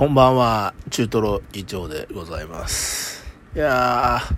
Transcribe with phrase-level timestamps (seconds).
[0.00, 3.22] こんばんは、中トロ議長でございます。
[3.54, 4.34] いやー、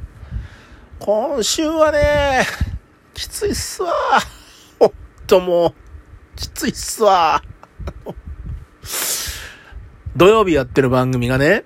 [0.98, 2.44] 今週はね、
[3.14, 3.92] きついっすわ。
[4.80, 4.92] ほん
[5.28, 5.74] ともう、
[6.34, 7.44] きついっすわ。
[10.16, 11.62] 土曜日やってる番組がね、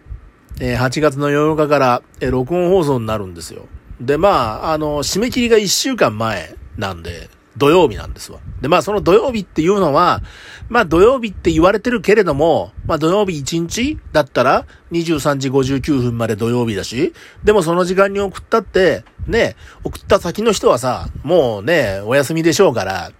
[0.58, 3.64] 8月の8日から、録音放送になるんですよ。
[3.98, 8.40] で、まあ、あの、締め切りが1週間前なんで、土曜日なんですわ。
[8.60, 10.22] で、まあ、その土曜日っていうのは、
[10.68, 17.12] まあ、土曜日って言われてるけれども、まあ、土曜日1日だったら、23時59分まで土曜日だし、
[17.44, 23.12] でもその時間に送ったって、ね、送った先の人はさ、もうね、お休みでしょうから、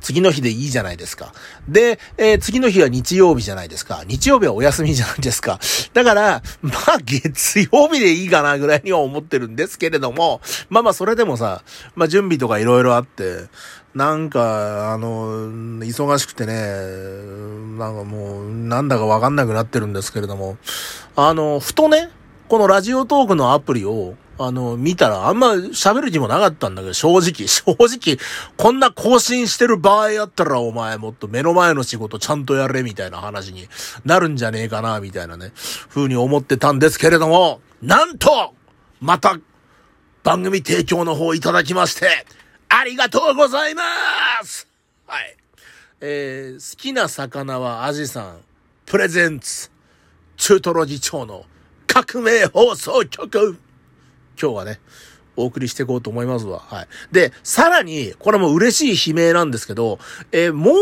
[0.00, 1.32] 次の日でいいじゃないですか。
[1.68, 4.02] で、えー次の日は日曜日じゃないですか。
[4.06, 5.60] 日曜日はお休みじゃないですか。
[5.92, 11.62] だから、まあ月曜日でいいかなぐらいには思ってるんですけれども、まあまあそれでもさ、
[11.94, 13.48] まあ準備とかいろいろあって、
[13.94, 16.54] なんか、あの、忙しくてね、
[17.78, 20.56] なんかもう、なんだかわかんなくなってるんですけれども、
[21.14, 22.10] あの、ふとね、
[22.48, 28.18] このラジオトークのアプリを、あの、見たらあんま喋る気もなかったんだけど、正直、 正直、
[28.56, 33.68] こんな更新してる場合やったらお前もっと目の前の仕事ちゃんとやれみたいな話に
[34.04, 35.52] なるんじゃねえかな、みたいなね、
[35.90, 38.54] 風に思ってたんですけれども、なんと
[39.00, 39.38] また、
[40.22, 42.26] 番組提供の方いただきまして、
[42.68, 43.82] ありがとうございま
[44.44, 44.68] す
[45.06, 45.36] はい。
[46.00, 48.40] えー、好きな魚はアジさん、
[48.86, 49.70] プレゼンツ、
[50.36, 51.44] 中トロ議長の
[51.86, 53.58] 革命放送局
[54.40, 54.80] 今日はね、
[55.36, 56.58] お送りしていこうと思いますわ。
[56.58, 56.88] はい。
[57.10, 59.98] で、さらに、これも嬉しい悲鳴なんですけど、
[60.30, 60.74] えーもう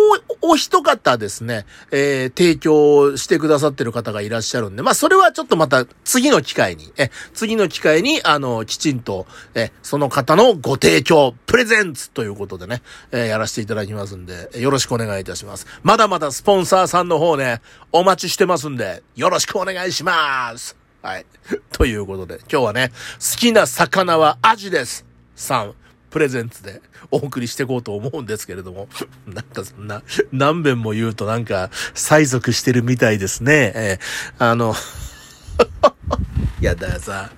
[0.43, 15.67] お一方ですね、えー提供してくださってる方がいらっしゃるんで、まあ、それはちょっとまた次の機会に、え、次の機会に、あの、きちんと、え、その方のご提供、プレゼンツということでね、えーやらせていただきますんで、よろしくお願いいたします。
[15.83, 17.61] まだまだスポンサーさんの方ね、
[17.93, 20.80] お待ちしてますんで、よろしくお願いします。
[21.03, 21.27] はい。
[21.73, 25.06] ということで、今日はね、好きな魚はアジです。
[25.34, 25.75] さん、
[26.11, 28.88] プレゼンツでお送りしていこうと思うんですけれども、
[29.27, 30.03] なんかそんな、
[30.33, 33.72] 何遍も言うとなんか、催促してるみたいですね。
[33.75, 34.75] えーあの、
[36.61, 37.31] や、だからさ、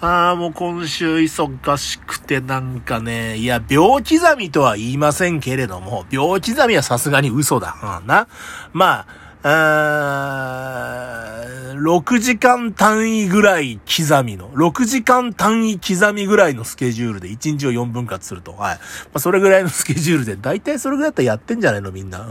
[0.00, 8.00] ああ、もう今週忙しくてなんかね、いや、秒刻みとは言いませんけれども、秒刻みはさすがに嘘だ。
[8.02, 8.26] うん、な。
[8.72, 18.52] まあ、6時間単位ぐらい刻みの、6時間単位刻みぐらいのスケジュールで1日を4分割すると。
[18.52, 18.76] はい。
[18.76, 18.80] ま
[19.14, 21.92] あ、それぐらいの スケジュールで、だいたいそれぐらいだったらやってんじゃないの？
[21.92, 22.20] みんな。
[22.20, 22.28] うん。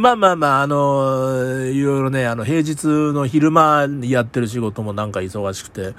[0.00, 5.94] まあまあまあ、あのいろいろね、あの、平日の昼間やってる仕事もなんか忙しくて、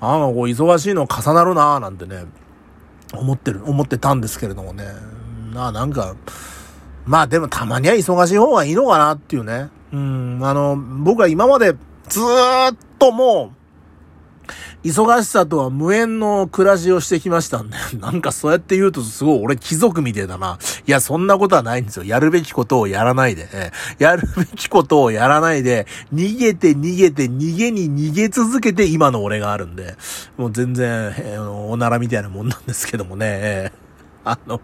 [0.00, 2.24] ああ、こう忙しいの重なるなぁ、なんてね、
[3.14, 4.84] 思ってる、思ってたんですけれどもね。
[5.52, 6.14] なあ、なんか、
[7.06, 9.70] まあでもたまには忙しい方がいいのかなっていうね。
[9.92, 11.72] うん、あの、僕は今まで
[12.08, 13.56] ずっともう、
[14.86, 20.58] 忙しさとは無縁の暮らしをしてきましたんで、 なんかそうやって言うとすごい俺貴族みてえだな。
[20.86, 22.04] いや、そんなことはないんですよ。
[22.04, 23.72] やるべきことをやらないで。
[23.98, 29.96] やるべきことをやらないで、逃げて逃げて逃げに逃げ続けて今の俺があるんで、
[30.36, 33.72] もう全然、えーおならみたいなもんなんですけどもね。
[34.24, 34.60] あの、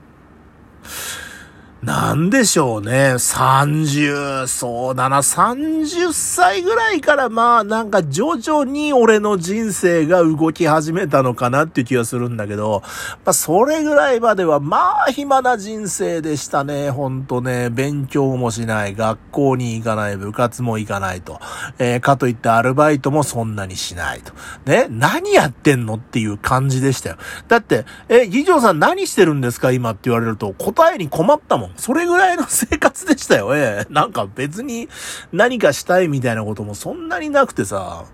[1.83, 3.15] なんでしょうね。
[3.15, 12.85] 30、そうだな、30歳ぐらいからまあなんか徐々に俺の人生が動き始めたのかなっていう気がするんだけど、
[13.25, 16.91] まあそれぐらいまではまあ暇な人生でしたね。
[16.91, 21.41] ほんとね、勉強もしない、学校に行かない、部活も行かないと。
[21.81, 24.33] えーかといってアルバイトもそんなにしないと。
[24.67, 27.17] ね、何やってんのっていう感じでしたよ。
[27.49, 29.73] だって、え、議長さん何してるんですか？
[29.73, 31.72] 今って言われると答えに困ったもん。
[31.77, 33.57] それぐらいの生活でしたよ。
[33.57, 34.89] ええなんか別に
[35.33, 38.05] 何かしたいみたいなこともそんなになくてさ。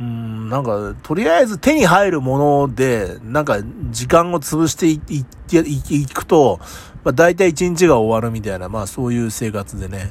[0.00, 3.58] うん、なんか、とりあえず手に入るもので、なんか、
[3.90, 6.58] 時間を潰していいいいいくと、
[7.04, 10.10] まあ、大体一日が終わるみたいな、まあ、そういう生活でね。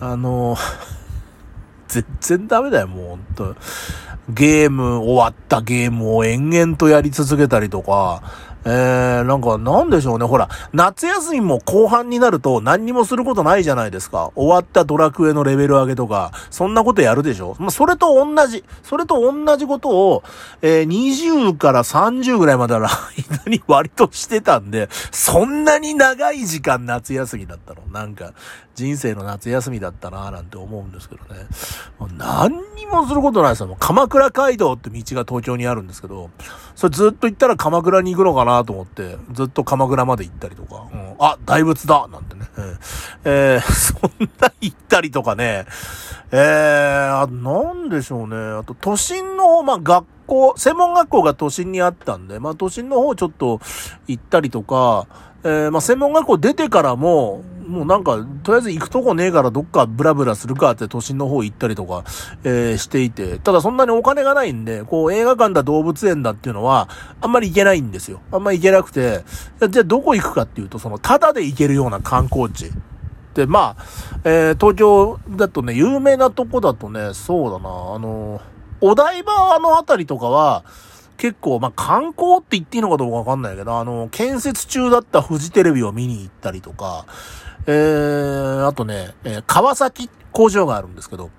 [0.00, 0.56] あの、
[1.88, 3.56] 全然ダメだよ、もう、ほんと。
[4.30, 8.22] ゲーム、終わったゲームを延々とやり続けたりとか、
[8.64, 10.26] えー、なんか、なんでしょうね。
[10.26, 14.30] ほら、夏休みも後半になると何にもすることないじゃないですか。
[14.34, 20.22] 終わったドラクエのレベル上げとか、そんなことやるでしょまあ、それと同じ、それと同じことを、
[20.62, 22.88] えー、20から30ぐらいまでの間
[23.50, 27.82] に割としてたんで、そんなに長い時間夏休みだったの。
[27.92, 28.32] なんか、
[28.74, 31.46] 人生の夏休みだったなぁなんて思うんですけどね。
[31.98, 33.66] もう何にもすることないですよ。
[33.66, 36.30] もう鎌倉街道って道が東京にあるんですけど、
[36.76, 42.48] それずっと行ったら鎌倉に行くのかななと思って、ずっと鎌倉まで行ったりとか、うん、あ、大仏だなんてね。
[43.24, 45.66] えー、 そんな行ったりとかね。
[46.32, 48.36] えー、あ、なんでしょうね。
[48.36, 53.60] あと、都心の、まあ、学校、専門学校が都心にあったんで、まあ、都心の方ちょっと
[54.06, 55.06] 行ったりとか、
[55.44, 62.02] えー、まあ、専門学校出てからも、もうなんか、とりあえず行くとこねえからどっかブラブラするかって都心の方行ったりとか、
[62.42, 66.88] えー、していて、ただそんなにお金がないんで、こう映画館だ動物園だっていうのは、
[67.20, 68.20] あんまり行けないんですよ。
[68.32, 69.22] あんまり行けなくて、
[69.68, 72.70] じゃあどこ行くかっていうと、その、ただで行けるような観光地。
[73.34, 73.84] で、まあ、
[74.24, 78.40] えー、東京だとね、有名なとこだとね、そうだな、あの、
[78.80, 80.64] お台場のあたりとかは、
[81.18, 87.06] 結構、まあ、観光って言っていいのかどうかわかんないけど、あの、建設中だったフジテレビを見に行ったりとか、
[87.66, 91.30] えー、あとね、えー、川崎工場があるんですけど、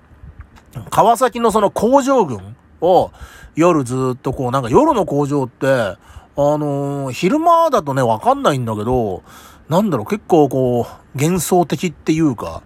[0.90, 3.10] 川崎のその工場群を
[3.56, 5.96] 夜ずっとこう、なんか夜の工場って、あ
[6.36, 9.22] のー、昼間だとね、わかんないんだけど、
[9.70, 12.62] なんだろう、結構こう、幻想的っていうか、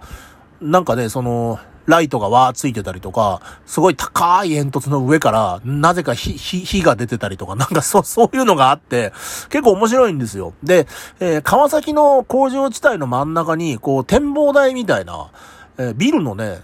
[0.61, 9.13] なんかね、その、ライトがわーついてたりとか、すごい高い煙突の上から、なぜか火、火、が出てたりとか、なんかそう、そういうのがあって、
[9.49, 10.55] 結構面白いんですよ。
[10.63, 10.87] で、
[11.21, 15.31] えー、川崎の工場地帯の真ん中に、こう、展望台みたいな、
[15.79, 16.61] えー、ビルのね、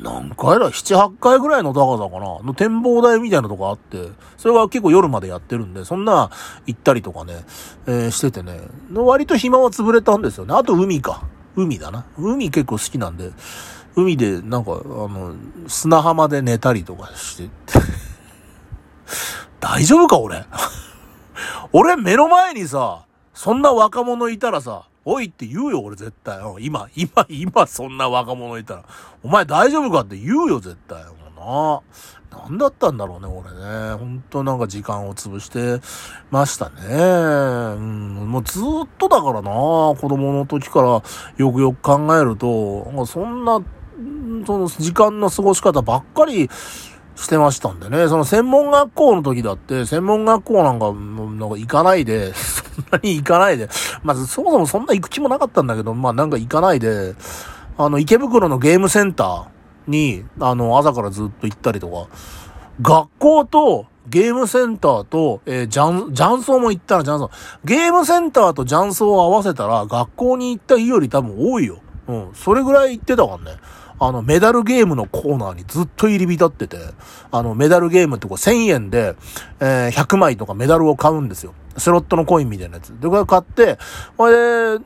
[0.00, 6.30] 何階だ ?7、8階ぐらいの高さかなの展望台みたいなとこあって、それが結構夜までやってるんで、そんな
[6.66, 7.44] 行ったりとかね、
[7.86, 8.60] えー、しててね、
[8.94, 10.54] 割と暇は潰れたんですよね。
[10.54, 11.24] あと海か。
[11.54, 12.06] 海だな。
[12.16, 13.30] 海結構好きなんで、
[13.96, 15.34] 海でなんか、あの、
[15.68, 17.50] 砂浜で寝たりとかして、
[19.60, 20.44] 大丈夫か俺？
[21.72, 23.04] 俺目の前にさ、
[23.34, 26.38] そんな若者いたらさ、おいって言うよ、俺絶対。
[26.60, 28.84] 今、今、今、そんな若者いたら。
[29.22, 30.00] お前大丈夫か？
[30.00, 31.02] って言うよ、絶対。
[31.04, 31.40] もう
[32.32, 32.38] な。
[32.48, 33.94] 何だったんだろうね、俺ね。
[33.94, 35.80] ほんとなんか時間を潰して
[36.30, 36.74] ましたね。
[37.76, 41.02] うん、もうずっとだからな、子供の時から
[41.36, 43.60] よくよく考えると、そんな
[44.46, 46.48] その時間の過ごし方ばっかり
[47.16, 48.08] してましたんでね。
[48.08, 53.68] その専門学校の時だって、専門学校なんか、なんか行かないで、 そんなに行かないで、
[54.02, 57.14] まずそもそもそんな行く気もなかったんだけど、まあなんか行かないで、
[57.78, 59.44] あの、池袋のゲームセンター
[59.86, 62.06] に、あの、朝からずっと行ったりとか、
[62.80, 67.30] 学校とゲームセンターと、えー、ジャン、ジャンソーも行ったらジャンソー。
[67.64, 71.78] ゲームセンターとジャンソーを合わせたら、学校に行った日より多分多いよ。
[72.08, 72.30] うん。
[72.34, 73.58] それぐらい行ってたからね。
[74.04, 76.76] あの、メダルゲームのコーナーにずっと入り浸ってて、
[77.30, 79.14] あの、メダルゲームってこう1000円で、
[79.60, 81.54] えー、100枚とかメダルを買うんですよ。
[81.76, 82.88] スロットのコインみたいなやつ。
[82.88, 83.78] で、これ買って、
[84.16, 84.84] これで、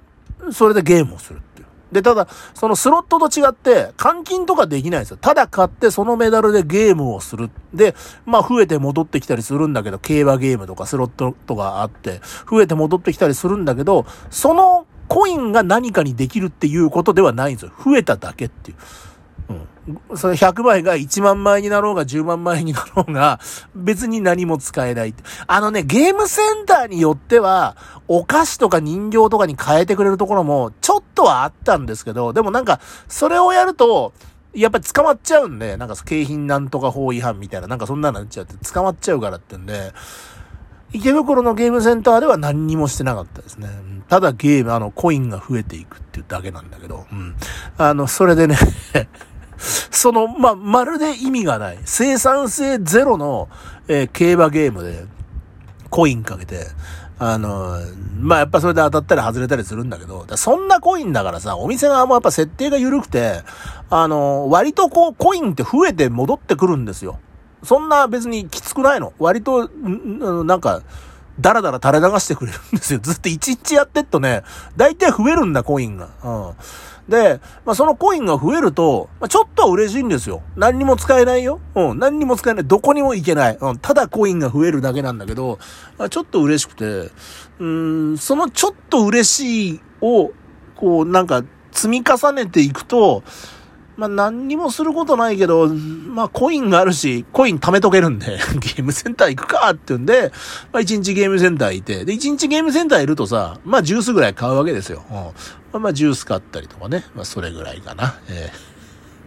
[0.53, 1.67] それでゲームをするっていう。
[1.93, 5.17] で、ただ、そのスロットと違って、換金とかできないんですよ。
[5.17, 7.49] ただ買って、そのメダルでゲームをする。
[7.73, 7.95] で、
[8.27, 12.21] まあ、増えて戻ってきたりするんだけど、競馬ゲームとかスロットとかあって、
[12.51, 17.73] 増えて戻ってきたりするんだけど、そのコインが何かにできるっていうことではないんですよ。
[17.85, 18.77] 増えただけっていう。
[20.17, 23.39] それ100枚が1万枚になろうが10万枚になろうが、
[23.75, 25.15] 別に何も使えない。
[25.47, 27.77] あのね、ゲームセンターによっては、
[28.09, 34.13] お菓子とか人形とかに変えてくれるところも、ちょっとはあったんですけど、でもなんか、それをやると、
[34.55, 39.93] やっぱり捕まっちゃうんで、なんか景品なんとか法違反みたいな、なんかそんなのなっちゃって捕まっちゃうからってんで、
[40.93, 43.69] 池袋のゲームセンターでは何にもしてなかったですね。
[44.09, 47.37] ただゲーム、あの、コインが増えていくっていうだけなんだけど、うん。
[47.77, 48.57] あの、それでね
[49.91, 53.49] その、まあ、まるで意味がない、生産性ゼロの、
[53.89, 55.05] えー、競馬ゲームで、
[55.91, 56.67] コインかけて、
[57.19, 57.79] あの、
[58.19, 63.43] まあ、やっぱそれで当たったり外れたりするんだけど、そんなコインだからさ、お店側もやっぱ設定が緩くて、
[63.89, 67.19] あの、割とこう、コインって増えて戻ってくるんですよ。
[67.63, 69.15] そんな別にきつくないの。
[69.19, 70.83] 割と、なんか、
[71.41, 73.01] だらだら垂れ流してくれるんですよ。
[73.01, 74.43] ずっと一日やってっとね、
[74.77, 76.11] 大体増えるんだ、コインが。
[76.25, 77.11] うん。
[77.11, 80.43] で、まあ、そのコインが増えると、まあ、ちょっとは嬉しいんですよ。
[80.57, 81.61] 何にも使えないよ。
[81.75, 81.99] うん。
[81.99, 82.65] 何にも使えない。
[82.65, 83.59] どこにも行けない。
[83.61, 83.79] うん。
[83.79, 85.59] ただコインが増えるだけなんだけど、
[85.99, 87.11] まあ、ちょっと嬉しくて、
[87.61, 90.33] うん、そのちょっと嬉しいを、
[90.75, 93.23] こう、なんか、積み重ねていくと、
[93.97, 100.33] まあ何にもすることないけど、まあコインがあるし、コイン貯めとけるんで、 ゲームセンター行くかって言うんで、
[100.73, 105.03] まあ一日ゲームセンター行って、で一日ゲームセンターいるとさ、まあジュースぐらい買うわけですよ。
[105.73, 108.17] うん、まあジュース買ったりとかね、まあそれぐらいかな。
[108.29, 108.53] え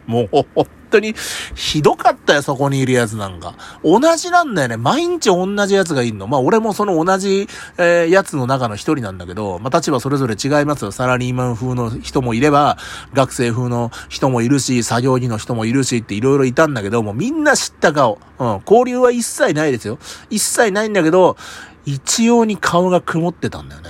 [0.07, 0.45] ー、もう、
[0.89, 1.15] 当に、
[1.55, 3.55] ひどかったよ、そこにいるやつなんか。
[3.83, 4.77] 同じなんだよね。
[4.77, 6.27] 毎日同じやつがいんの。
[6.27, 10.91] まあ、俺もその同じ、えー、やつの中の一人なんだけど、まあ、立場それぞれ違いますよ。
[10.91, 12.77] サラリーマン風の人もいれば、
[13.13, 18.19] 学生風の人もいるし、作業着の人もいるしっていろいろいたんだけど、もうみんな知った顔。
[18.39, 18.61] うん。
[18.65, 19.99] 交流は一切ないですよ。
[20.29, 21.37] 一切ないんだけど、
[21.85, 23.89] 一様に顔が曇ってたんだよね。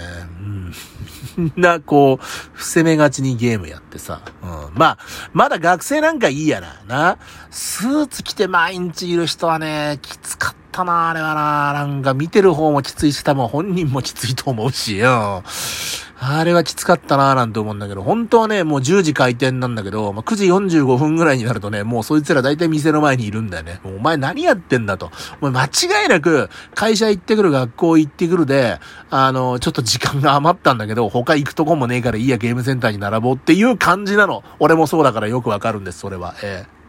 [1.55, 4.21] な、こう、伏せ目がちにゲームやってさ。
[4.41, 4.49] うん。
[4.73, 4.97] まあ、
[5.33, 6.81] まだ学生なんかいいやな。
[6.87, 7.17] な。
[7.51, 11.73] スーツ着て毎日いる人はね、きつかったな、あれはな。
[11.73, 15.43] なんか見てる方もきついし、多分本人もきついと思うしうん。
[16.21, 23.79] あれはきつかったなぁなんて思うんだけど、本当はね、もう10時開店なんだけど、まあ、9時45分ぐらいになるとね、もうそいつら大体店の前にいるんだよね。
[23.85, 25.11] お前何やってんだと。
[25.39, 34.43] お前間違いなく、会社行ってくる、学校行ってくるで、あの、ちょっと時間が余ったんだけど、他行くとこもねえからいいや、ゲームセンターに並ぼうっていう感じなの。
[34.59, 36.35] 俺もそうだからよくわかるんです、それは。
[36.43, 36.79] ええ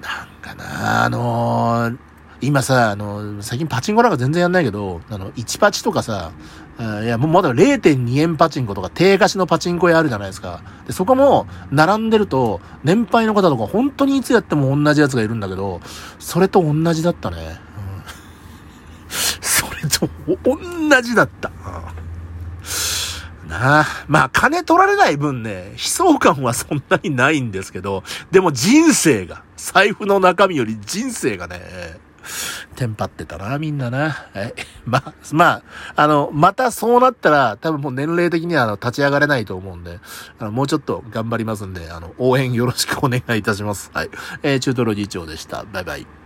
[0.00, 1.98] なんかなあのー、
[2.42, 6.32] 今さ、あの、最近パチンコなんか全然やんないけど、あの、1パチとかさ、
[6.78, 10.62] いや、もうまだ0.2円パチンコとか低貸しのパチンコ屋あるじゃないですか。
[10.86, 15.82] で、そこも、並んでると、年配の方とか本当にいつやっても同じやつがいるんだけど、
[16.18, 17.36] それと同じだったね。
[17.36, 18.02] うん、
[19.42, 20.08] それと
[20.42, 21.50] 同じだった。
[23.46, 23.86] なあ。
[24.08, 31.60] まあ、金取られない分ね、悲壮感はそんなにないんですけど、でも人生が、財布の中身より人生がね、
[32.76, 34.26] テンパってたな、みんなな。
[34.34, 34.54] え。
[34.84, 35.62] まあ、 まあ、
[35.96, 40.00] あの、またそうなったら、多分もう年齢的にはあの立ち上がれないと思うんで、
[40.38, 43.90] あの、もうちょっと頑張りますんで、あの、応援よろしくお願いいたします。
[43.94, 44.10] はい。
[44.42, 45.64] えー、中トロ議長でした。
[45.72, 46.19] バイバイ。